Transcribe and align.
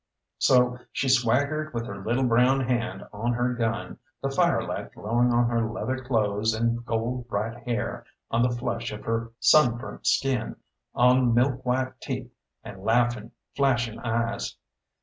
So 0.39 0.79
she 0.91 1.07
swaggered 1.07 1.75
with 1.75 1.85
her 1.85 2.03
little 2.03 2.23
brown 2.23 2.61
hand 2.61 3.05
on 3.13 3.33
her 3.33 3.53
gun, 3.53 3.99
the 4.19 4.31
firelight 4.31 4.93
glowing 4.93 5.31
on 5.31 5.47
her 5.47 5.69
leather 5.69 6.03
clothes 6.03 6.55
and 6.55 6.83
gold 6.83 7.27
bright 7.27 7.67
hair, 7.67 8.05
on 8.31 8.41
the 8.41 8.49
flush 8.49 8.91
of 8.91 9.03
her 9.03 9.31
sunburnt 9.39 10.07
skin, 10.07 10.55
on 10.95 11.35
milk 11.35 11.63
white 11.67 12.01
teeth, 12.01 12.31
and 12.63 12.83
laughing, 12.83 13.29
flashing 13.55 13.99
eyes. 13.99 14.55